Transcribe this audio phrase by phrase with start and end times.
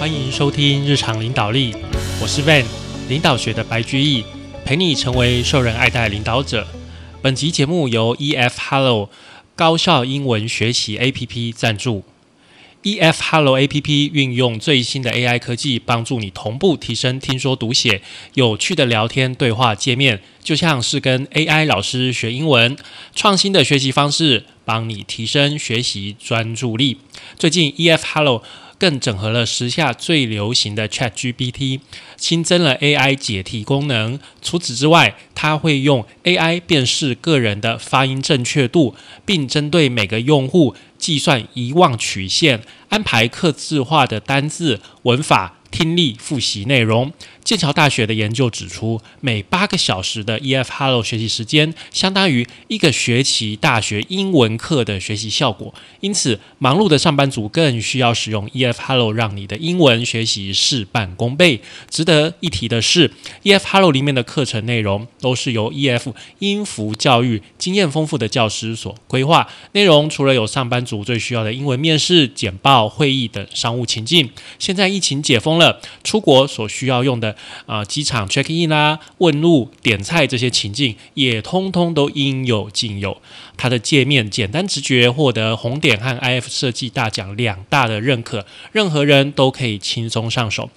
[0.00, 1.74] 欢迎收听日常领导力，
[2.22, 2.64] 我是 Van，
[3.10, 4.24] 领导学的白居易，
[4.64, 6.66] 陪你成为受人爱戴领导者。
[7.20, 9.10] 本集节目由 EF Hello
[9.54, 12.02] 高效英文学习 APP 赞助。
[12.82, 18.00] EF Hello APP 运用最新的 AI 科技，帮助你同步提升听说读写，
[18.32, 22.74] 有趣的聊天对话界面，就像是跟 AI 老师学英文。
[23.14, 26.96] 创新的学习方式，帮你提升学习专注力。
[27.38, 28.42] 最近 EF Hello
[28.80, 31.80] 更整合了时下最流行的 ChatGPT，
[32.16, 34.18] 新增了 AI 解题功能。
[34.40, 38.94] 除此之外，它会用 AI 辨识个人的发音正确度，
[39.26, 47.12] 并针对每个用户计算遗忘曲线，安排刻字化的单字、文法、听力复习内容。
[47.42, 55.74] 剑桥大学的研究指出，每八个小时的 EF Hello 学习时间，相当于一个学期大学英文课的学习效果。
[56.00, 61.60] 因此，忙碌的上班族更需要使用 EF Hello，让你的英文学习事半功倍。
[61.88, 63.10] 值得一提的是
[63.42, 69.48] ，EF Hello 里面的课程内容都是由 EF 音符教育经验丰富的教师所规划。
[69.72, 77.29] 内容除了有上班族最需要的英文面试、简报、会议等商务情境，现在疫情解封了，出国所需要用的。
[77.66, 83.20] 啊，机场 check in 啦，问路、点菜这些情境，也通通都应有尽有。
[83.56, 90.70] 它的界面简单直觉，获得红点和 IF 设计大奖两大的认可，任何人都可以轻松上手。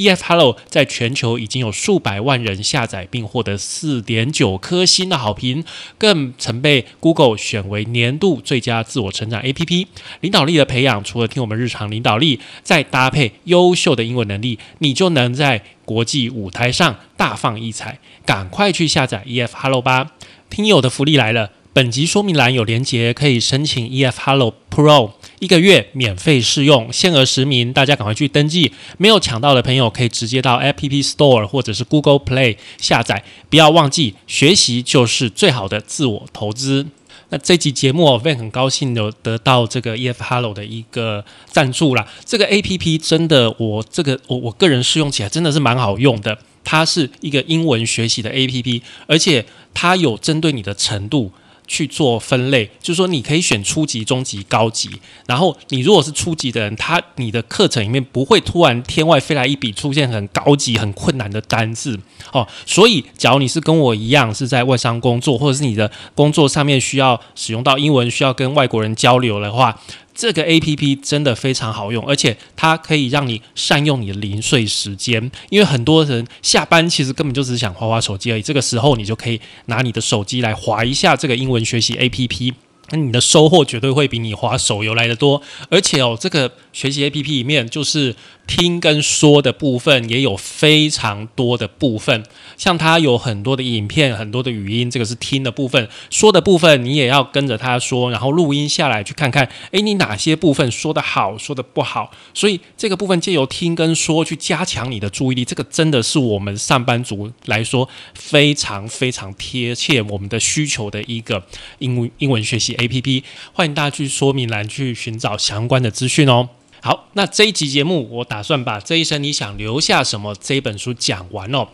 [0.00, 5.62] EF Hello 在全球已经有数百万人下载，并获得四点九颗星的好评，
[5.98, 9.86] 更曾被 Google 选为年度最佳自我成长 APP。
[10.20, 17.98] 领导力的培养，除了听我们日常领导力，再搭配优秀的英文能力，你就能在国际舞台上大放异彩。
[18.24, 20.12] 赶快去下载 EF Hello 吧！
[20.48, 21.50] 听友的福利来了。
[21.72, 28.72] 本集说明栏有连结，可以申请 EF Hello Pro，一个月免费试用，限额十名，大家赶快去登记。
[28.98, 33.24] 没有抢到的朋友，可以直接到 App Store 或者是 Google Play 下载。
[33.48, 36.86] 不要忘记，学习就是最好的自我投资。
[37.30, 42.06] 那这集节目，我会很高兴有得到这个 EF Hello 的一个赞助啦。
[42.26, 46.36] 这个 APP 真的，我这个我我个人试用起来真的是蛮好用的。
[46.62, 51.32] 它是一个英文学习的 APP，而且它有针对你的程度。
[51.70, 54.90] 去做分类，就是说你可以选初级、中级、高级。
[55.28, 61.96] 然后你如果是初级的人，他你的课程里面不会突然天外飞来一笔出现很高级、很困难的单字
[62.32, 62.44] 哦。
[62.66, 69.80] 所以，假如你是跟我一样是在外商工作，或者是你的工作上面需要使用到英文，需要跟外国人交流的话。
[70.20, 75.30] 这个 A P P 真的非常好用，而且它可以让你善用你的零碎时间。
[75.48, 82.52] 因为很多人下班其实根本就只是想划划手机而已，这个时候你就可以拿你的手机来划一下这个英文学习 A P P，
[82.90, 85.40] 那你的收获绝对会比你划手游来的多。
[85.68, 88.14] 而且哦，这个学习 A P P 里面就是。
[88.46, 92.24] 听跟说的部分也有非常多的部分，
[92.56, 102.10] 像它有很多的影片、很多的语音，这个是听的部分；说的部分你也要跟着他说，然后录音下来去看看，诶，你哪些部分说的好，说的不好。
[102.34, 111.40] 所以这个部分借由听跟说去加强你的注意力，这个真的是我们上班族来说非常非常贴切我们的需求的一个
[111.78, 113.24] 英文英文学习 A P P。
[113.52, 116.48] 欢迎大家去说明栏去寻找相关的资讯哦。
[116.82, 121.68] 好，那这一集节目，我打算把这一生你想留下什么这一本书讲完哦。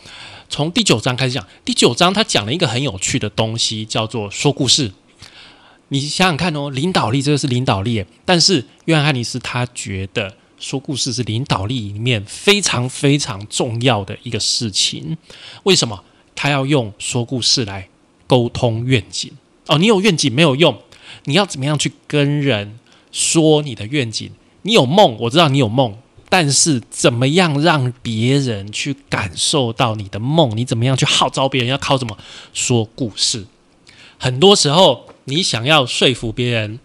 [0.49, 4.93] 从第九章开始讲，第九章他讲了一个很有趣的东西，叫做说故事。
[5.89, 15.17] 你想想看哦，领导力这个是领导力，但是约翰汉尼斯他觉得说故事是领导力里面非常非常重要的一个事情。
[15.63, 16.03] 为什么？
[16.35, 17.89] 他要用说故事来
[18.27, 19.31] 沟通愿景
[19.69, 19.79] 哦。
[19.79, 20.77] 你有愿景没有用，
[21.27, 22.79] 你要怎么样去跟人
[23.13, 24.31] 说你的愿景？
[24.63, 25.97] 你有梦，我知道你有梦，
[26.29, 30.57] 但是怎么样让别人去感受到你的梦？
[30.57, 31.71] 你怎么样去号召别人？
[31.71, 32.19] 要靠什么？
[32.53, 33.47] 说故事。
[34.19, 36.81] 很多时候，你想要说服别人，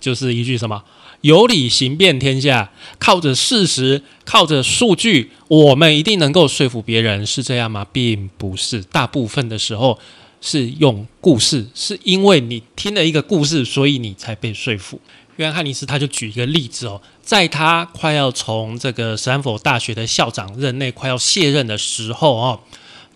[0.00, 0.84] 就是一句什么
[1.22, 2.70] “有理行遍天下”，
[3.00, 7.86] 靠着事实，靠着数据，我们一定能够说服别人，是这样吗？
[7.92, 9.98] 并不是，大部分的时候
[10.40, 15.00] 是用故事，是因为你听了一个故事，所以你才被说服。
[15.36, 22.60] 约翰汉尼斯他就举一个例子哦，在他快要从这个斯坦福大学的校长任内快要卸任的时候哦，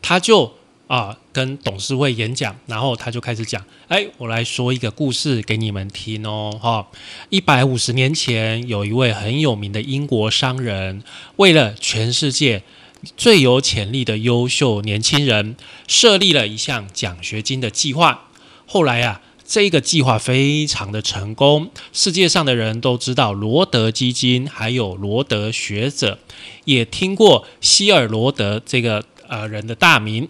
[0.02, 0.52] 他就
[0.86, 6.86] 啊跟董事会演讲，然后他就开始讲，哎，我来说一个故事给你们听哦，哈，
[7.30, 11.02] 一百五十年前有一位很有名的英国商人，
[11.36, 12.62] 为了全世界
[13.16, 15.56] 最有潜力的优秀年轻人，
[15.86, 18.28] 设立了一项奖学金的计划，
[18.66, 19.20] 后来啊。
[19.52, 26.20] 这个计划非常的成功，世界上的人都知道罗德基金，还有罗德学者，
[26.66, 30.28] 也听过希尔罗德这个呃人的大名。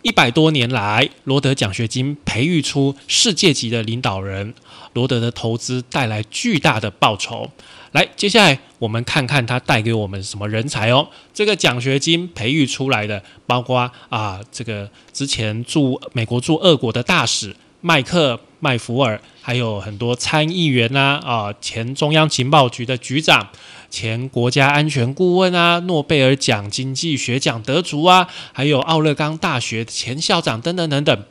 [0.00, 4.54] 一百多年来，罗德奖学金培育出世界级的领导人，
[4.94, 7.50] 罗德的投资带来巨大的报酬。
[7.92, 11.06] 来，接下来我们看看他带给我们什么人才哦。
[11.34, 23.48] 这个奖学金培育出来的，包括啊，这个之前驻美国驻俄国的大使麦克麦福尔，还有很多参议员呐，啊，前中央情报局的局长。
[23.90, 31.24] 前国家安全顾问啊，诺贝尔奖经济学奖得主啊，还有奥勒冈大学前校长等等等等。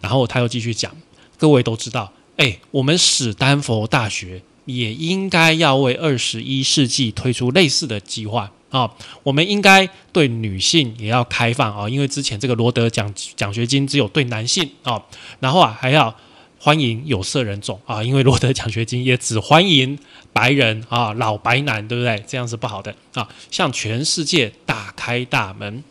[0.00, 0.90] 然后他又继续讲，
[1.36, 4.40] 各位都知道，哎，我们史丹佛大学
[4.76, 8.90] 也应该要为二十一世纪推出类似的计划啊。
[9.22, 15.02] 我们应该对女性也要开放啊，因为之前这个罗德奖奖学金只有对男性啊，
[15.40, 16.14] 然后啊还要。
[16.62, 19.98] 欢迎有色人种啊，因为罗德奖学金也只欢迎
[20.30, 22.22] 白人啊，老白男，对不对？
[22.28, 25.82] 这样是不好的啊，向全世界打开大门。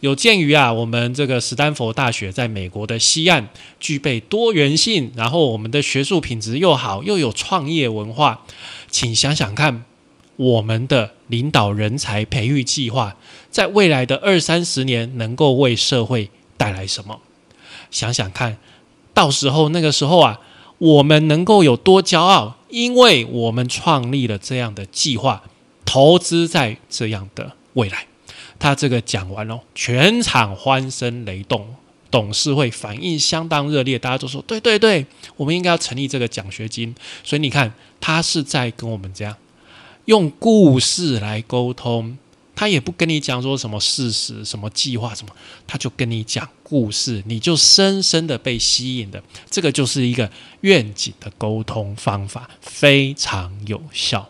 [0.00, 3.48] 有鉴于啊，我们这个斯坦福大学在美国的西岸
[3.80, 8.44] 具备多元性，然后我们的学术品质又好，又有创业文化，
[8.88, 9.84] 请想想看，
[10.36, 13.16] 我们的领导人才培育计划
[13.50, 17.20] 在未来的二三十年能够为社会带来什么？
[17.90, 18.58] 想想看。
[19.14, 20.38] 到时候那个时候啊，
[20.78, 22.56] 我们能够有多骄傲？
[22.68, 25.42] 因为我们创立了这样的计划，
[25.84, 28.07] 投资在这样的未来。
[28.58, 31.76] 他这个讲完了，全场欢声雷动，
[32.10, 35.06] 董事会反应相当热烈，大家都说：“对对对，
[35.36, 39.36] 我们应该要成立这个奖学金。”所以你看，他是在跟我们这样
[40.06, 42.18] 用故事来沟通。
[42.56, 45.32] 他也不跟你讲说什么事实、什么计划、什么，
[45.64, 49.22] 他就跟你讲故事，你就深深的被吸引的。
[49.48, 50.28] 这个就是一个
[50.62, 54.28] 愿景的沟通方法，非常有效。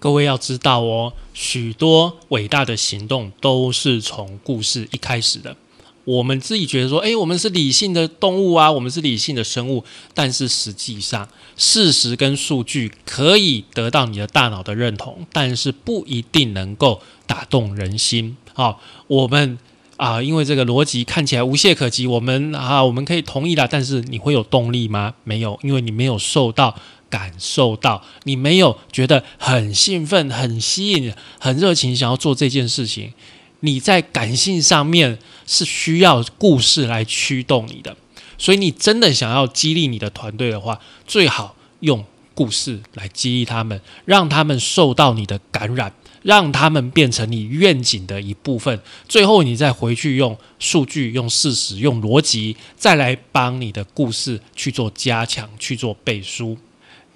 [0.00, 5.56] 各位要知道哦，许多伟大的行动都是从故事一开始的。
[6.04, 9.84] 我们自己觉得说，诶，我们是理性的动物啊，我们是理性的生物，
[10.14, 18.36] 但是实际上，事实跟数据可以得到你的大脑的认同，但是不一定能够打动人心。
[18.54, 19.58] 好，我们
[19.98, 25.12] 啊，因为这个逻辑看起来无懈可击，我们啊，我们可以同意啦，但是你会有动力吗？
[25.24, 26.74] 没有，因为你没有受到
[27.10, 33.12] 感受到，你没有觉得很兴奋、很吸引、很热情，想要做这件事情。
[33.60, 37.96] 你在感性上面是需要故事来驱动你的，
[38.38, 48.80] 所以你真的想要激励你的团队的话，最好用故事来激励他们，让他们受到你的感染，让他们变成你愿景的一部分。
[49.08, 56.56] 最后，你再回去用数据、用事实、用逻辑，再来帮你的故事去做加强、去做背书。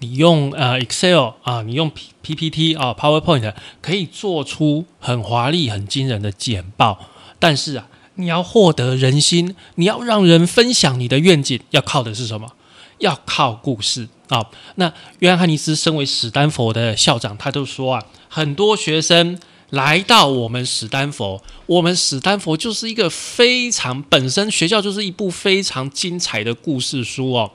[0.02, 6.99] 你用呃 Excel 啊，你用 P PPT 啊 PowerPoint 可以做出很华丽、很惊人的简报，
[7.38, 12.52] 但是啊，你要获得人心，你要让人分享你的愿景，要靠的是什么？
[12.99, 14.44] 要靠故事啊。
[14.75, 19.38] 那约翰·汉尼斯身为史丹佛的校长，他就说啊，很多学生
[19.70, 27.52] 来到我们史丹佛，我们史丹佛就是一个非常本身学校就是一部非常精彩的故事书哦，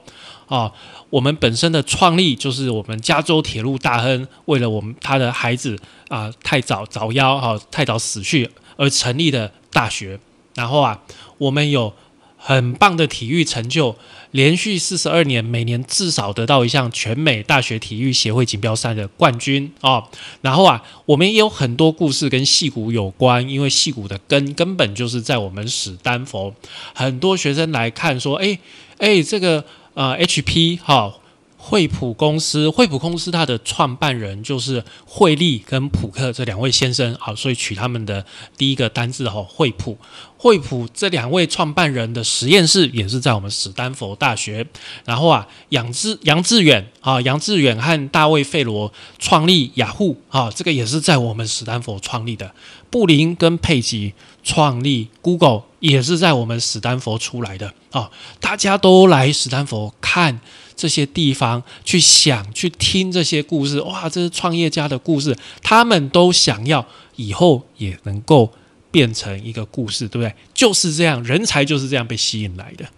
[0.48, 0.72] 啊。
[1.10, 5.78] 我们本身的创立就是我们加州铁路大亨为了我们他的孩子
[6.08, 10.20] 啊太早早夭哈太早死去而成立的大学，
[10.54, 11.00] 然后啊
[11.38, 11.94] 我们有
[12.36, 13.96] 很棒的体育成就，
[14.32, 20.04] 连续四十二年每年至少得到一项全美大学体育协会锦标赛的冠军啊，
[20.42, 26.54] 然后啊我们也有很多故事跟戏骨有关，因为戏骨的根根本就是在我们史丹佛，
[26.94, 28.58] 很多学生来看说哎
[28.98, 29.64] 哎这个。
[29.98, 31.12] 呃，HP 哈，
[31.56, 38.24] 惠普公司，惠普公司它的创办人就是惠利跟普克这两位先生啊，所以取他们的
[38.56, 39.98] 第一个单字哈，惠普。
[40.36, 44.64] 惠普这两位创办人的实验室也是在我们史丹佛大学。
[45.04, 52.54] 然后啊，杨志杨致远啊，杨致远和大卫费罗创立雅虎啊，这个也是在我们史丹佛创立的。
[52.88, 54.14] 布林跟佩吉
[54.48, 60.40] 创立 Google 也是在我们史丹佛出来的啊，大家都来史丹佛看
[60.74, 66.86] 这些地方，去想去听这些故事，哇，这是创业家的故事，他们都想要
[67.16, 68.50] 以后也能够
[68.90, 70.34] 变成一个故事，对不对？
[70.54, 72.88] 就是这样，人才就是这样被吸引来的。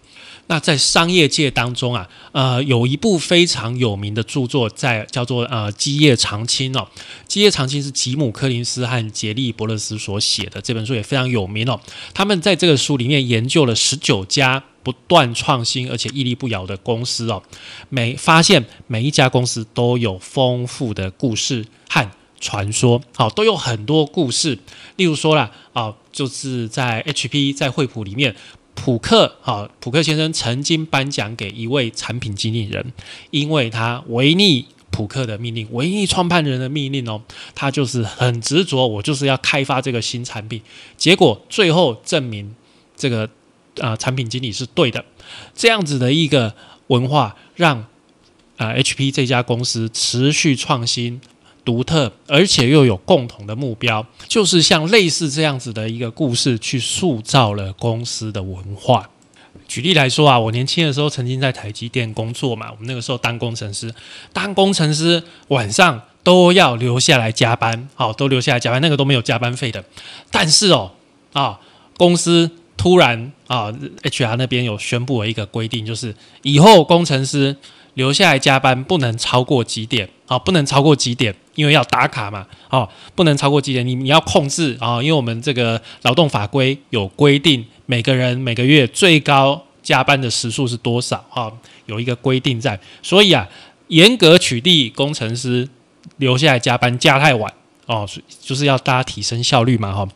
[0.51, 6.85] 那在商业界当中啊，呃，有一部非常有名的著作，在叫做呃《基业长青》哦，
[7.25, 11.79] 《基业长青》是吉姆·柯林斯和杰利·伯勒斯所写的这本书，也非常有名哦。
[12.13, 17.41] 他们在这个书里面研究了十九家不断创新而且屹立不摇的公司哦。
[17.87, 24.59] 每发现每一家公司都有丰富的故事和传说，好，都有很多故事。
[24.97, 28.35] 例如说啦，啊，就是在 HP 在惠普里面，
[28.75, 32.93] 普克啊，普克先生曾经颁奖给一位产品经理人，
[33.29, 34.67] 因为他违逆。
[34.93, 37.21] 普克的命令，违逆创办人的命令哦，
[37.55, 40.61] 他就是很执着，我就是要开发这个新产品。
[40.97, 42.53] 结果最后证明，
[42.97, 43.27] 这个
[43.79, 45.05] 啊产品经理是对的。
[45.55, 46.53] 这样子的一个
[46.87, 47.87] 文化，让
[48.57, 51.21] 啊 HP 这家公司持续创新、
[51.63, 59.09] 独特，而且又有共同的目标，就是像类似这样子的一个故事，去塑造了公司的文化。
[59.67, 63.93] 举例来说啊，我年轻的时候曾经在台积电工作嘛，我们那个时候当工程师，
[64.33, 69.83] 当工程师晚上都要留下来加班，好，都留下来加班，那个都没有加班费的。
[70.29, 70.91] 但是哦，
[71.31, 71.59] 啊，
[71.95, 73.71] 公司突然啊
[74.03, 77.55] ，HR 那边有宣布了一个规定，就是以后工程师
[77.93, 87.65] 留下来加班不能超过几点，啊，不能超过几点，因为要打卡嘛，哦，不能超过几点，你你要控制啊，因为我们这个劳动法规有规定。
[87.87, 91.25] 每个人每个月最高加班的时数是多少？
[91.29, 91.51] 哈，
[91.87, 93.45] 有一个规定在，所以啊，
[93.87, 95.67] 严格取缔工程师
[96.15, 97.53] 留下来加班加太晚
[97.85, 98.07] 哦，
[98.39, 100.07] 就是要大家提升效率嘛，哈。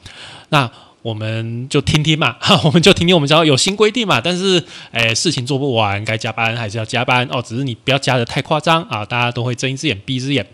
[0.49, 4.21] 那我们就听听嘛， 我们就听听，我们知道有新规定嘛。
[4.21, 10.47] 但是，诶，事情做不完，该加班还是要加班哦，只是你不要加的太夸张啊，大家都会睁一只眼闭一只眼。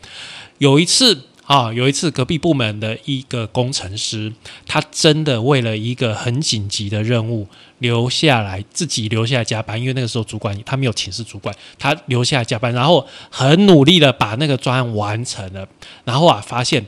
[0.62, 1.24] 有一次。
[1.48, 4.32] 啊，有一次隔壁部门的一个工程师，
[4.66, 7.46] 他真的为了一个很紧急的任务
[7.80, 15.68] 留下来，自己留下来加班，因为那个时候主管他没有请示主管，他留下来加班，然后很努力的把那个专案完成了，
[16.06, 16.86] 然后啊发现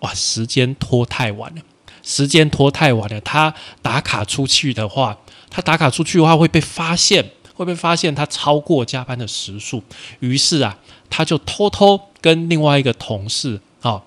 [0.00, 1.62] 哇时间拖太晚了，
[2.04, 3.52] 时间拖太晚了，他
[3.82, 5.18] 打卡出去的话，
[5.50, 9.82] 他打卡出去的话会被发现，会被发现他超过加班的时数，
[10.20, 10.78] 于是啊
[11.10, 13.60] 他就偷偷跟另外一个同事。
[13.82, 14.00] 哦，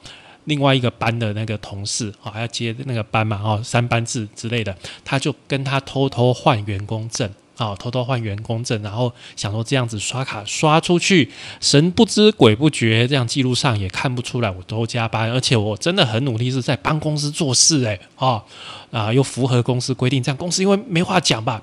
[0.46, 11.30] 另外一个班的那个同事哦，还要接那个班嘛，哦，三班制之类的，他就跟他偷偷换员工证，哦，偷偷换员工证，然后想说这样子刷卡刷出去，
[11.62, 18.42] 神不知鬼不觉，这样记录上也看不出来我都加班，而且我真的很努力是在帮公司做事，诶，哦，
[18.90, 21.62] 啊，又符合公司规定，这样公司因为没话讲吧，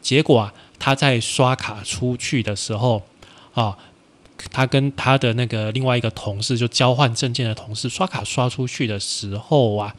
[0.00, 3.02] 结果啊，他在刷卡出去的时候，
[3.54, 3.78] 啊。
[4.50, 9.94] 他跟他的那个另外一个同事就交换证件的同事刷卡刷出去的时候啊，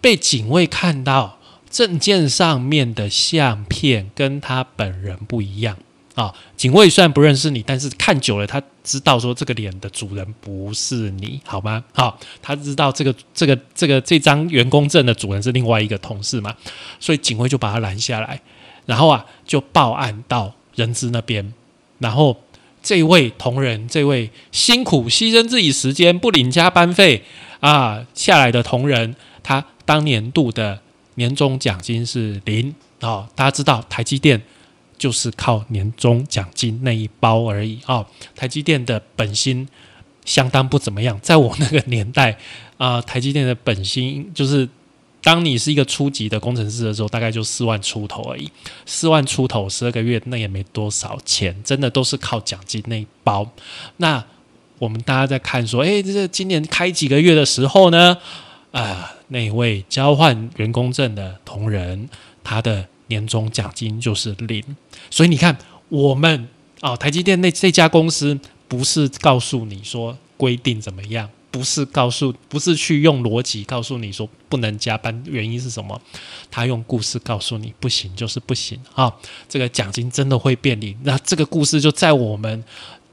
[0.00, 1.38] 被警卫看到
[1.70, 5.76] 证件上面的相片跟他本人不一样
[6.14, 6.34] 啊。
[6.56, 11.82] 警卫虽然不认识你，但是看久了他知道说这个脸的主人不是你，好吗？
[11.94, 16.54] 好，他知道这个这个这个这张员工证的主人是另外一个同事嘛，
[17.00, 18.42] 所以警卫就把他拦下来，
[18.84, 21.54] 然后啊就报案到人资那边，
[21.98, 22.36] 然后。
[22.82, 27.22] 这位同仁，这位辛苦牺牲自己时间不领加班费
[27.60, 30.80] 啊下来的同仁，他当年度的
[31.14, 33.28] 年终奖金是零哦。
[33.34, 34.42] 大家知道台积电
[34.98, 38.04] 就是靠年终奖金那一包而已哦。
[38.34, 39.68] 台积电的本薪
[40.24, 42.36] 相当不怎么样，在我那个年代
[42.76, 44.68] 啊，台积电的本薪就是。
[45.22, 48.50] 当你是一个初级的工程师的时候，大概就四万出头而已，
[48.84, 53.48] 四万出头，十二个月那也没多少钱，真的都是靠奖金那一包。
[53.98, 54.24] 那
[54.78, 58.18] 我们大家在看说，哎，这今年开几个月的时候呢？
[58.72, 62.08] 啊，那位交换员工证的同仁，
[62.42, 64.64] 他的年终奖金就是零。
[65.10, 65.56] 所以你看，
[65.88, 66.48] 我们
[66.80, 71.28] 啊，台积电那这家公司不是告诉你说规定怎么样。
[71.52, 76.00] 不是告诉，不是去用逻辑告诉你说不能加班，原因是什么？
[76.50, 79.14] 他用故事告诉你不行就是不行啊！
[79.48, 82.64] 这个奖金真的会变零，那这个故事就在我们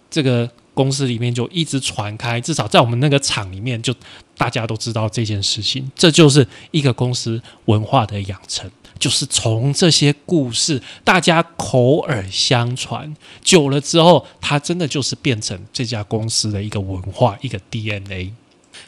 [0.09, 3.93] 这个公司里面就一直传开，至少在我们那个厂里面就
[4.37, 5.91] 大家都知道这件事情。
[5.93, 8.71] 这就是一个公司文化的养成。
[8.99, 18.33] 就是从这些故事，大家口耳相传久了之后，它真的就是变成这家公司的一个文化，一个 DNA。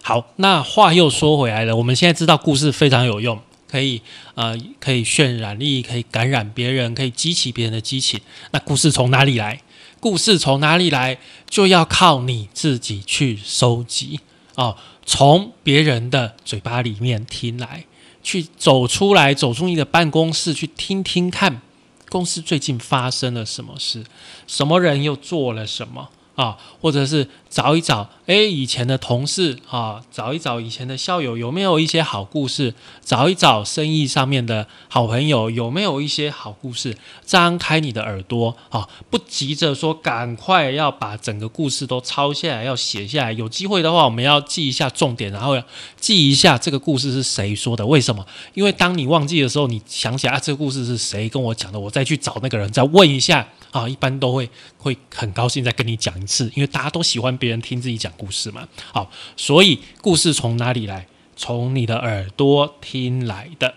[0.02, 3.40] 好，那话又说回来了，我们现在知道故事非常有用，
[3.70, 4.02] 可以
[4.36, 8.20] 呃可以渲染力，可以感染别人，可以激起别人的激情。
[8.52, 9.62] 那故事从哪里来？
[10.00, 14.20] 故事从哪里来，就要靠你自己去收集
[14.56, 14.76] 哦，
[15.06, 17.86] 从别人的嘴巴里面听来。
[18.24, 21.62] 去走出来，走出你的办公室，去听听看
[22.10, 24.04] 公司最近发生了什么事，
[24.48, 26.58] 什么人又做了什么啊？
[26.80, 32.74] 或者是找一找，哎，诶，以前的同事啊，找一找以前的校友，有没有一些好故事？
[33.04, 36.98] 找一找生意上面的好朋友，有没有一些好故事？
[37.26, 43.34] 张开你的耳朵啊，不急着说赶快要把整个故事都抄下来，要写下来。
[43.34, 45.62] 有机会的话，我们要记一下重点，然后
[46.00, 48.26] 记一下这个故事是谁说的，为什么？
[48.54, 58.68] 因为当你忘记的时候，你想起来啊，这个故事是谁跟我讲的，我再去找那个人，再问一下啊，一般都会会很高兴再跟你讲一次，因为大家都喜欢别人听自己讲故事嘛。
[58.94, 61.08] 好，所以故事从哪里来？
[61.36, 63.74] 从你的耳朵听来的。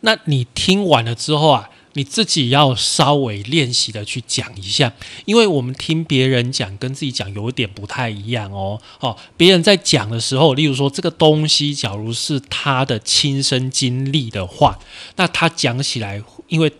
[0.00, 4.92] 那你听完了之后啊，你自己要稍微练习的去讲一下，
[5.24, 8.78] 因为我们听别人讲跟自己讲有点不太一样哦。
[9.00, 14.78] 哦，别人在讲的时候，例如说这个东西，假如是他的亲身经历的话，
[15.16, 16.70] 那他讲起来，因为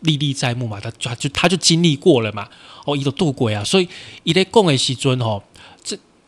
[0.00, 2.48] 历历在目嘛，他他就他就经历过了嘛。
[2.86, 3.86] 哦，一个渡鬼啊，所以
[4.22, 5.42] 一类共的时尊哦。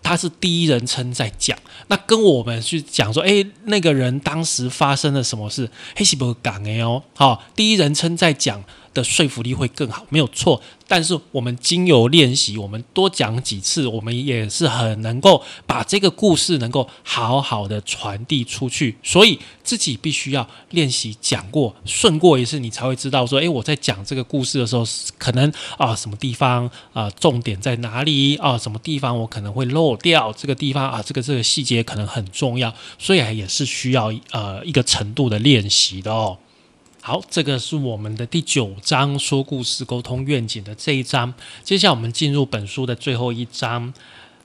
[0.03, 1.57] 他是第一人称在讲，
[1.89, 5.69] 那跟我们去讲说，哎，那个人当时发生了什么事？
[5.97, 8.63] 黑西伯港哎哦，好，第一人称在讲。
[8.95, 10.61] 的说服力会更好，没有错。
[10.87, 18.97] 但是我们经由练习，我们多讲几次，我们也是很能够把这个故事能够好好的传递出去。
[19.03, 24.85] 所以自己必须要练习讲过、顺过一次，你才会知道说，诶，我在讲这个故事的时候，
[25.17, 36.37] 可能啊什么地方啊重点在哪里啊，什么地方我可能会漏掉这个地方啊，这个这个细节可能很重要，所以也是需要呃一个程度的练习的哦。
[37.05, 41.35] 好，这个是我们的第九章说故事、沟通愿景的这一章。
[41.65, 43.93] 接下来我们进入本书的最后一章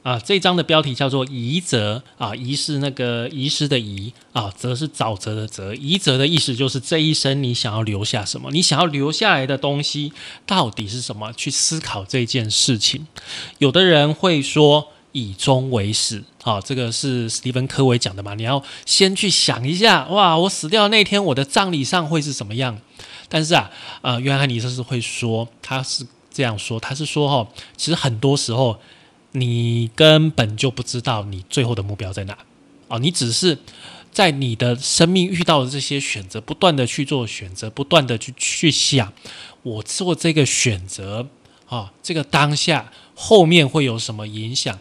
[0.01, 5.75] 啊，这一章的标题叫做“遗泽”啊，“遗”是那个遗失的“遗”啊，“则”是沼泽的“泽”。
[5.77, 8.49] 遗泽的意思就是这一生你想要留下什么？
[8.51, 10.11] 你想要留下来的东西
[10.47, 11.31] 到底是什么？
[11.33, 13.05] 去思考这件事情。
[13.59, 14.87] 有的人会说。
[15.17, 18.35] 以终为始，好，这个是史蒂芬·科维讲的嘛？
[18.35, 22.79] 你要先去想一下，哇，我死掉那天，我的葬礼上会是什么样？
[23.27, 23.71] 但是啊，
[24.03, 28.79] 呃，约翰尼斯是会说，他是这样说，他是说，哈，其实很多时候
[29.31, 32.37] 你根本就不知道你最后的目标在哪，
[32.87, 33.57] 哦，你只是
[34.11, 39.11] 在你的生命遇到的这些选择，不断的去做选择，不断的去去想，
[39.63, 41.27] 我做这个选择，
[41.67, 44.77] 啊，这个当下后面会有什么影响？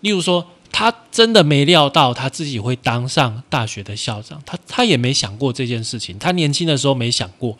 [0.00, 6.18] 例如说，他真的没料到他自己会当上大学的校长，他他也没想过这件事情。
[6.18, 7.58] 他年轻的时候没想过，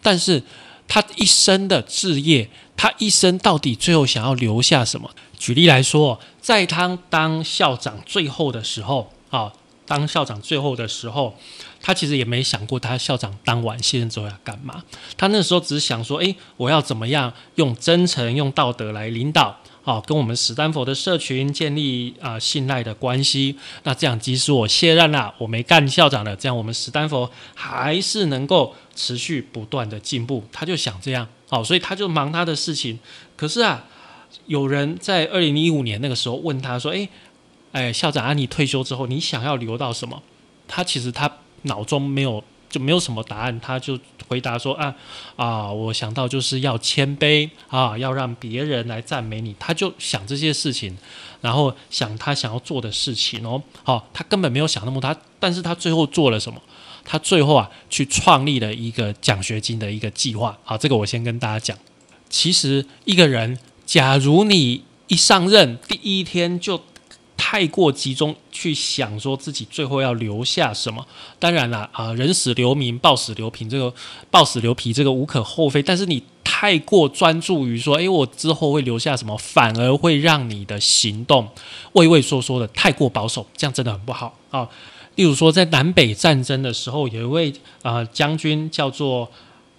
[0.00, 0.42] 但是
[0.88, 5.10] 他一生的志业，他一生到底最后想要留下什么？
[5.36, 9.52] 举例来说，在他当校长最后的时候，啊，
[9.84, 11.36] 当校长最后的时候，
[11.82, 14.82] 他其实也没想过他校长当完卸任之后要干嘛。
[15.18, 19.58] 他那时候只想说，诶，我要怎么样用真诚、用道德来领导。
[19.86, 23.58] 好，跟我们史丹佛的社群建立啊信赖的关系。
[23.82, 30.42] 那这样，即使我卸任了，我没干校长了，这样我们史丹佛还是能够持续不断的进步。
[30.50, 32.98] 他就想这样，好，所以他就忙他的事情。
[33.36, 33.84] 可是啊，
[34.46, 37.06] 有人在二零一五年那个时候问他说：“哎，
[37.72, 40.22] 哎，校长啊，你退休之后，你想要留到什么？”
[40.66, 41.30] 他其实他
[41.62, 42.42] 脑中没有。
[42.74, 44.92] 就没有什么答案，他就回答说啊
[45.36, 50.98] 啊，我想到就是要谦卑啊，要让别人来赞美你，他就想这些事情，
[51.40, 56.60] 然后想他想要做的事情哦，好，他根本没有想那么多，但是他最后做了什么？
[57.04, 60.58] 他最后啊，去创立了一个奖学金的一个计划。
[60.64, 61.78] 好，这个我先跟大家讲，
[62.28, 63.56] 其实一个人，
[63.86, 66.82] 假如你一上任第一天就。
[67.36, 71.06] 太过集中去想说自己最后要留下什么，
[71.38, 73.92] 当然了啊，人死留名，报死留皮，这个
[74.30, 75.82] 报死留皮这个无可厚非。
[75.82, 81.48] 但是你太过专注于说，诶，我之后会留下什么，反而会让你的行动
[81.92, 84.68] 畏畏缩缩的，太过保守，这样真的很不好啊。
[85.16, 89.30] 例如说，在南北战争的时候，有一位啊将军叫做。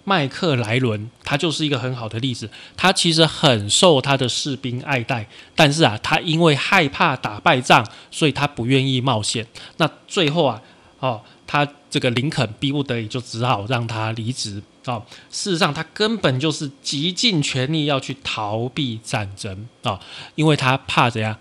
[0.08, 2.48] 麦克莱伦，他就是一个很好的例子。
[2.76, 9.44] 他其实很受他的士兵爱戴，但是啊，他因为害怕打败仗，所以他不愿意冒险。
[9.78, 10.62] 那最后啊，
[11.00, 15.02] 哦，他这个林肯逼不得已就只好让他离职哦。
[15.28, 19.98] 事实上，他根本就是极尽全力要去逃避战争啊，
[20.36, 21.36] 因为他怕怎样？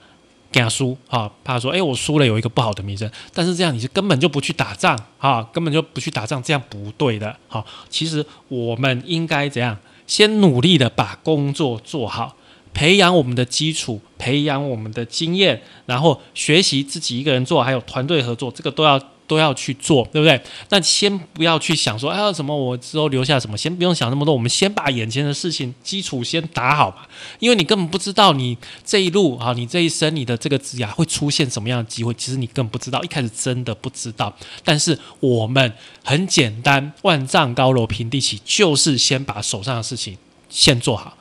[0.55, 3.11] 给他输啊，怕说，哎，我输了有一个不好的名声。
[3.33, 7.35] 但是这样你是根本就不去打仗啊，根本就不去打仗，这样不对的。
[7.49, 9.77] 好，其实我们应该怎样？
[10.07, 12.37] 先努力的把工作做好，
[12.73, 20.39] 培养我们的基础，培养我们的经验，然后学习自己一个人做，还有团队合作，这个都要都要去做，对不对？
[20.69, 27.07] 那先不要去想说，哎，什么我之后留下什么，先不用想那么多，我们先把眼前的事情基础先打好吧。
[27.39, 34.35] 因为你根本不知道你这一路啊，你这一生你的这个职涯会出现什么样的机会，其实你更不知道，一开始真的不知道。
[34.63, 40.17] 但是我们很简单，万丈高楼平地起，就是先把手上的事情
[40.49, 41.17] 先做好。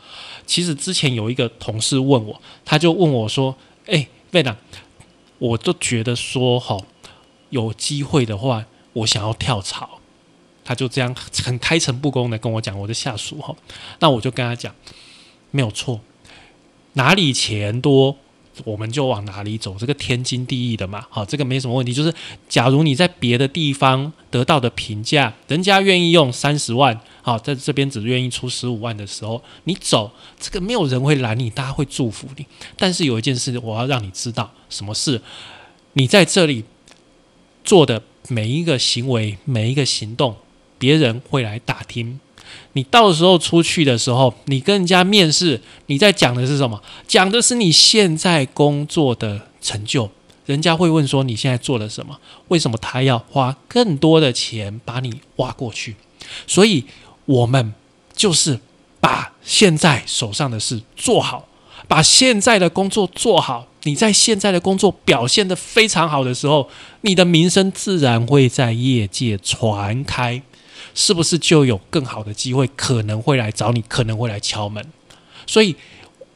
[0.47, 4.55] 其实之前有一个同事问我，他就问我说：“哎，魏娜，
[5.39, 6.77] 我都觉得说，哈，
[7.55, 10.01] 有机会的话，我想要跳槽。”
[10.67, 11.15] 他就这样
[11.45, 13.55] 很开诚布公的跟我讲，我的下属哈，
[14.01, 14.75] 那我就跟他讲，
[15.51, 16.01] 没有错，
[16.95, 18.17] 哪里钱多。
[18.65, 21.05] 我们就往哪里走，这个天经地义的嘛。
[21.11, 21.93] 好，这个没什么问题。
[21.93, 22.15] 就是
[22.49, 32.47] 假如你在别的地方得到的评价，人家愿意用三十万，好，在这边只愿意出十五万的时候，你走，这个没有人会拦你，大家会祝福你。
[32.77, 35.21] 但是有一件事，我要让你知道，什么事？
[35.95, 36.65] 你在这里
[37.65, 40.37] 做的每一个行为、每一个行动，
[40.79, 42.21] 别人会来打听。
[42.75, 46.83] 你到时候出去的时候，你跟人家面试，你在讲的是什么？
[47.09, 50.11] 讲的是你现在工作的成就。
[50.47, 52.21] 人家会问说你现在做了什么？
[52.49, 55.97] 为什么他要花更多的钱把你挖过去？
[56.47, 56.85] 所以，
[57.25, 57.73] 我们
[58.15, 58.61] 就是
[59.01, 61.49] 把现在手上的事做好，
[61.89, 63.67] 把现在的工作做好。
[63.85, 66.69] 你在现在的工作表现的非常好的时候，
[67.01, 70.43] 你的名声自然会在业界传开。
[70.97, 74.85] 是不是就有更好的机会可能会来找你，可能会来敲门？
[75.45, 75.75] 所以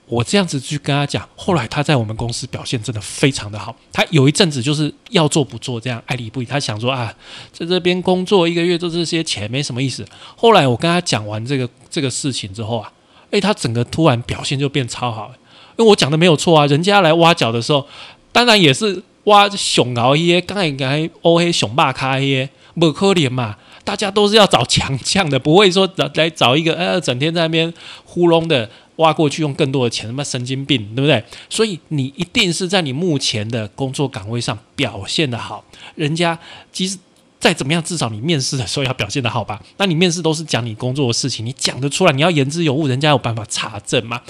[0.06, 3.76] 我这样子去跟他讲，后来他在我们公司表现真的非常的好。
[3.92, 6.46] 他有一阵子就是要做不做，这样爱理不理。
[6.46, 7.14] 他想说啊，
[7.52, 10.04] 在这边工作一个月做这些钱没什么意思。
[10.34, 12.92] 后来我跟他讲完这个这个事情之后啊，
[13.30, 15.32] 诶，他整个突然表现就变超好。
[15.78, 17.86] 因为我讲的没有错啊，人家来挖角的时候，
[18.32, 23.56] 当然也是挖熊熬耶，刚才该欧黑熊霸开耶，不可怜嘛。
[23.84, 27.72] 大家都是要找强将的，不会说找来找一个呃，整天在那边
[28.04, 31.24] 糊弄的挖过去用更多的钱，他妈神经病，对不对？
[31.48, 35.64] 所以你一定是在你目前的工作岗位上表现的好，
[35.94, 36.38] 人家
[36.70, 36.98] 即使
[37.40, 39.62] 再怎么样，至少你面试的时候要表现的好吧？
[39.78, 44.20] 那你面试都是讲你工作的事情，你讲得出来，你要言之有物，人家有办法查证吗？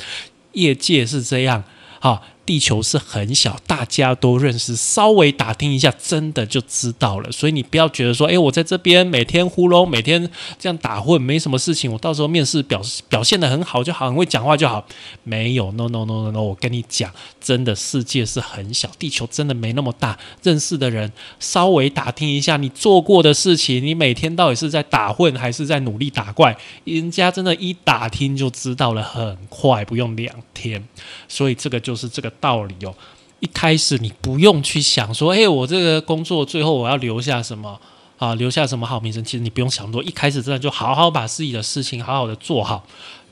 [0.60, 1.62] 业界是这样，
[2.00, 2.22] 哈。
[2.48, 7.30] 地球是很小，大家都认识，稍微打听一下，真的就知道了。
[7.30, 12.80] 所以你不要觉得说，哎，我在这边每天糊弄，每天这样打混，没什么事情，我到时候面试表
[13.10, 14.86] 表现的很好就好，很会讲话就好。
[15.24, 20.18] 没有，no no no no no，我跟你讲，真的世界是很小，地球真的没那么大。
[20.42, 30.82] 认识的人稍微打听一下，你做过的事情，你每天到底是在打混还是在努力打怪，人家真的一打听就知道了，很快，不用两天。
[31.28, 32.32] 所以这个就是这个。
[32.40, 32.94] 道理哦，
[33.40, 37.80] 一开始你不用去想说，哎，我这个工作最后我要留下什么
[38.18, 38.34] 啊？
[38.34, 39.22] 留下什么好名声？
[39.22, 42.84] 其实你不用想多，一开始真的就好好把自己的事情好好的做好，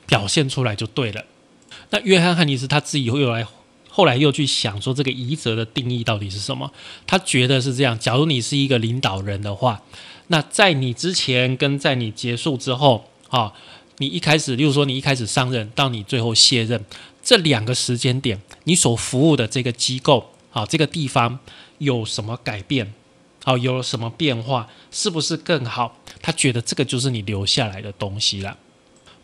[0.05, 1.23] 表现出来就对了。
[1.89, 3.45] 那约翰汉尼斯他自己又来，
[3.89, 6.71] 后来又去想说，这个遗泽的定义到底是什么？
[7.05, 9.81] 他觉得是这样：假如你是一个领导人的话，
[10.27, 13.51] 那在你之前跟在你结束之后，啊，
[13.97, 16.83] 你一开始，例如说你一开始上任到你最后卸任。
[17.27, 21.39] 这两个时间点，你所服务的这个机构啊，这个地方
[21.77, 22.93] 有什么改变？
[23.43, 24.69] 好，有什么变化？
[24.91, 25.97] 是不是更好？
[26.21, 28.57] 他觉得这个就是你留下来的东西了。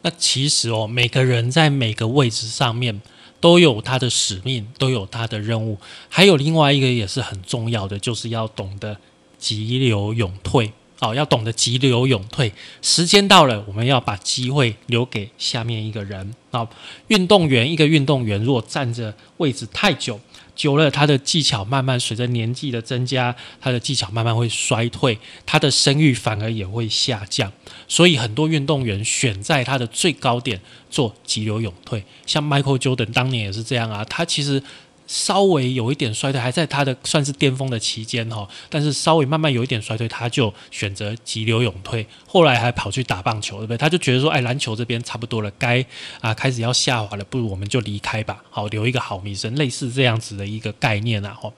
[0.01, 3.01] 那其实哦，每个人在每个位置上面
[3.39, 5.77] 都有他的使命，都有他的任务。
[6.09, 8.97] 还有另外一个也是很重要的，就是要懂得
[9.39, 10.73] 急流勇退。
[11.03, 16.33] 哦，要懂得急流勇退，时间到了，我们要把机会留给下面一个人。
[16.51, 16.65] 啊，
[17.07, 20.19] 运动员一个运动员，如果站着位置太久，
[20.55, 27.51] 久了，他的技巧慢慢随着年纪的增加，他的技巧慢慢会衰退，他的声誉反而也会下降。
[27.87, 34.63] 所以很多运动员选在他的最高点做急流勇退，像 Michael Jordan 当年也是这样啊，他其实。
[35.05, 43.77] 稍微有一点衰退，还在他的算是巅峰的期间哈，但是稍微慢慢有一点衰退，他就选择急流勇退，后来还跑去打棒球，对不对？
[43.77, 45.85] 他就觉得说，哎，篮球这边差不多了，该
[46.21, 51.37] 啊开始要下滑了，不如我们就离开吧，好留一个好名声，类似这样子的一个概念啊。
[51.39, 51.51] 哈，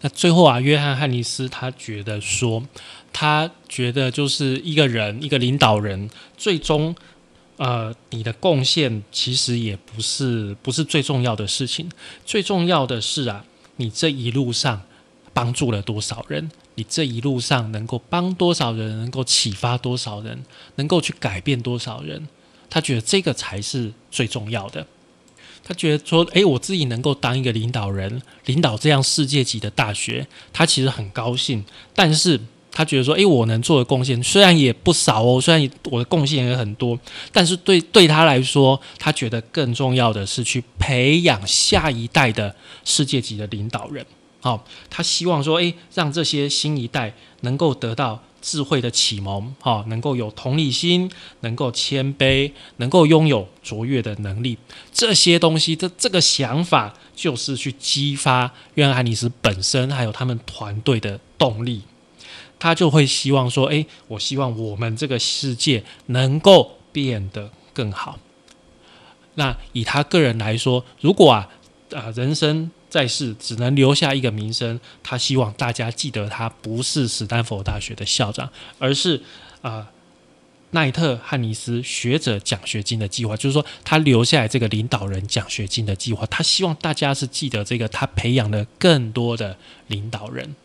[0.00, 2.62] 那最后啊，约翰汉尼斯他觉得说，
[3.12, 6.94] 他觉得就是一个人，一个领导人，最终。
[7.58, 11.90] 呃，你的贡献其实也不是不是最重要的事情，
[12.24, 13.44] 最重要的是啊，
[13.76, 14.82] 你这一路上
[15.32, 16.50] 帮助了多少人？
[16.76, 18.98] 你这一路上能够帮多少人？
[18.98, 20.44] 能够启发多少人？
[20.76, 22.28] 能够去改变多少人？
[22.70, 24.86] 他觉得这个才是最重要的。
[25.64, 31.64] 他觉得说，诶，我自己能够当一个领导人，领导这样世界级的大学，他其实很高兴。
[31.94, 32.40] 但是
[32.78, 36.96] 他觉得说，诶，我能做的贡献虽然也不少哦，虽然我的贡献也很多，
[37.32, 44.06] 但是对对他来说，他觉得更重要的是去培养下一代的世界级的领导人。
[44.40, 48.22] 好，他希望说，诶，让这些新一代能够得到。
[48.40, 51.10] 智慧的启蒙，哈，能够有同理心，
[51.40, 54.56] 能够谦卑，能够拥有卓越的能力，
[54.92, 61.82] 这些东西，这这个想法就是去激发约翰·海尼斯本身还有他们团队的动力。
[62.58, 68.18] 他就会希望说，诶，我希望我们这个世界能够变得更好。
[69.34, 71.48] 那以他个人来说，如果啊，
[71.92, 72.70] 啊，人生。
[72.90, 79.20] 在世只能留下一个名声，他希望大家记得他不是史丹佛大学的校长，而是
[79.60, 79.90] 啊
[80.70, 90.56] 奈特汉尼斯学者奖学金的计划，就是说他留下来这个领导人奖学金的计划，他希望大家是记得这个他培养了更多的领导人。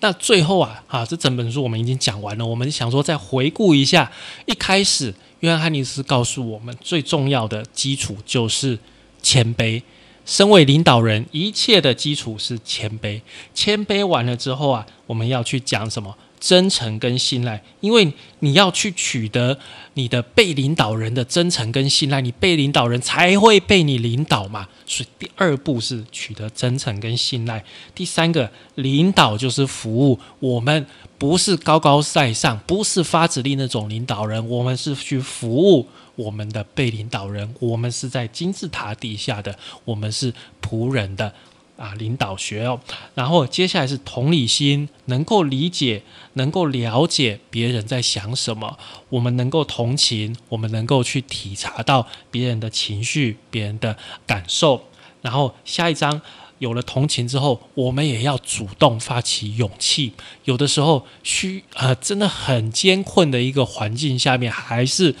[0.00, 4.10] 那最后啊，啊这整本书我们已经讲完了，我们想说再回顾一下，
[4.46, 8.78] 一开始约翰汉尼斯告诉我们最重要的基础就是
[9.22, 9.82] 谦卑。
[10.24, 13.20] 身为领导人，一切的基础是谦卑。
[13.54, 16.14] 谦卑完了之后啊，我们要去讲什么？
[16.38, 17.62] 真诚跟信赖。
[17.80, 19.58] 因为你要去取得
[19.94, 24.68] 你的被领导人的真诚跟信赖，你被领导人才会被你领导嘛。
[24.86, 27.64] 所以第二步是取得真诚跟信赖。
[27.94, 30.18] 第三个，领导就是服务。
[30.38, 30.86] 我们
[31.18, 35.86] 不是高高在上，不是发指令那种领导人，我们是去服务。
[36.16, 41.32] 我们的被领导人，我们是在金字塔底下的，我们是仆人的
[41.78, 42.78] 啊领导学哦。
[43.14, 46.02] 然后接下来是同理心，能够理解、
[46.34, 48.76] 能够了解别人在想什么，
[49.08, 54.84] 我们能够同情，我们能够去体察到别人的情绪、别人的感受。
[55.22, 56.20] 然后下一章
[56.58, 60.12] 有了同情之后，我们也要主动发起勇气。
[60.44, 65.14] 有的时候需呃真的很艰困的一个环境下面，还是。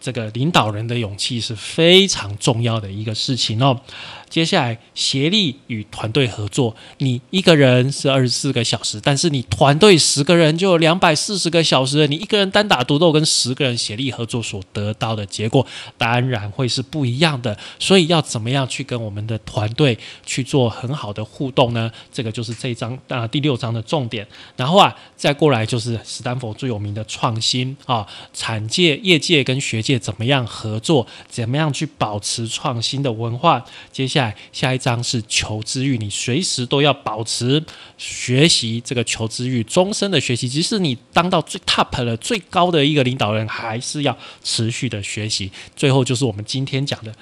[0.00, 3.80] 这个领导人的勇气是非常重要的一个事情哦。
[4.28, 6.74] 接下来，协力与团队合作。
[6.98, 12.06] 你一个人是二十四个小时，但是你团队十个人就有两百四十个小时。
[12.08, 15.64] 你一个人单打独斗跟十个人协力合作所得到的结果，
[15.96, 17.56] 当然会是不一样的。
[17.78, 21.90] 所以要怎么样去跟我们的团队去做很好的互动呢？
[22.12, 24.26] 这个就是这一章啊第六章的重点。
[24.56, 33.64] 然后啊，再过来就是斯坦福最有名的创新啊，产界、业界跟学界怎么样合作，怎么样去保持创新的文化。
[33.92, 34.34] 接下。
[34.52, 37.62] 下一章是求知欲，你随时都要保持
[37.98, 40.48] 学习这个求知欲，终身的学习。
[40.48, 45.50] 即使你当到最 top 了、最高的一个领导人，还是要持续的学习。
[45.76, 47.12] 最后就是我们今天讲的，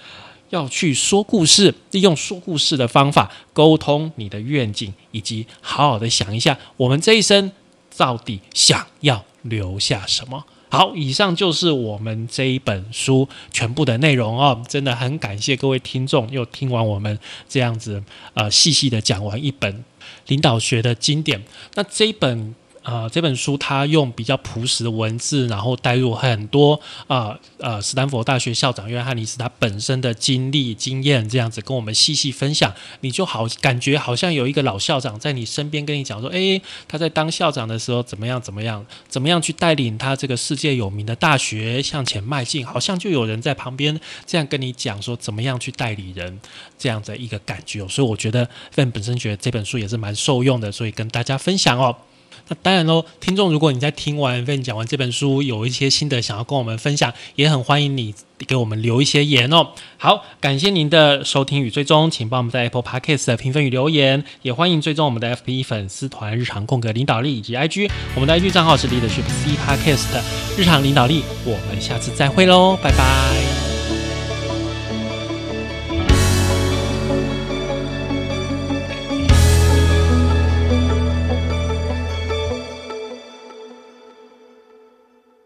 [0.50, 7.50] 要去说故事，利用说故事的方法沟通你的愿景，以及好好的想一下，我们这一生
[7.96, 10.44] 到底想要留下什么。
[10.72, 19.85] 好，以上就是我们这一本书全部的内容哦，真的很感谢各位听众又听完我们这样子呃细细的讲完一本
[20.28, 21.42] 领导学的经典，
[21.74, 22.54] 那这一本。
[22.82, 46.40] 啊，这本书它用比较朴实的文字，然后带入很多啊呃，斯坦福大学校长约翰尼斯他本身的经历经验，这样子跟我们细细分享，你就好感觉好像有一个老校长在你身边跟你讲说，诶，他在当校长的时候怎么样怎么样，怎么样去带领他这个世界有名的大学向前迈进，好像就有人在旁边这样跟你讲说怎么样去代理人
[46.76, 51.96] 这样的一个感觉，所以我觉得范本身觉得这本书也是蛮受用的，所以跟大家分享哦。
[52.48, 58.14] 那当然喽，听众，如果你在听完跟讲完这本书，有一些心得想要跟我们分享，也很欢迎你
[58.46, 59.68] 给我们留一些言哦。
[59.98, 70.20] 好，感谢您的收听与追踪，请帮我们在 Apple Podcast 的评分与留言，也欢迎追踪我们的 FB 粉丝团日常空格领导力以及 IG，我们的 IG 账号是 Leadership C Podcast
[70.59, 73.62] 日常领导力，我们下次再会喽，拜拜。